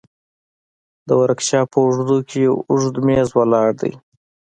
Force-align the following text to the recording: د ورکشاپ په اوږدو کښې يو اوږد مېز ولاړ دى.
د 1.07 1.09
ورکشاپ 1.21 1.67
په 1.71 1.77
اوږدو 1.85 2.17
کښې 2.27 2.39
يو 2.47 2.55
اوږد 2.69 2.95
مېز 3.07 3.27
ولاړ 3.37 3.69
دى. 3.81 3.91